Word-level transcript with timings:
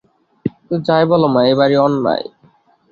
কিন্তু, 0.45 0.75
যাই 0.87 1.03
বল 1.09 1.23
মা, 1.33 1.41
এ 1.43 1.53
ভারি 1.59 1.75
অন্যায়। 1.85 2.25